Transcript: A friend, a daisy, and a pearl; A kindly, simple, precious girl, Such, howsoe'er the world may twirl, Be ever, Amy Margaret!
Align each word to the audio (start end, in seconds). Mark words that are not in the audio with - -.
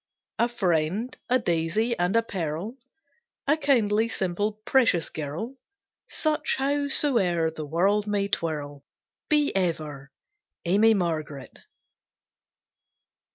A 0.39 0.49
friend, 0.49 1.15
a 1.29 1.37
daisy, 1.37 1.95
and 1.95 2.15
a 2.15 2.23
pearl; 2.23 2.75
A 3.45 3.55
kindly, 3.55 4.07
simple, 4.07 4.53
precious 4.65 5.11
girl, 5.11 5.57
Such, 6.09 6.55
howsoe'er 6.57 7.51
the 7.51 7.67
world 7.67 8.07
may 8.07 8.27
twirl, 8.27 8.83
Be 9.29 9.55
ever, 9.55 10.11
Amy 10.65 10.95
Margaret! 10.95 11.55